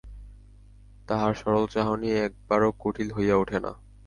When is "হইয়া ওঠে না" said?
3.13-3.71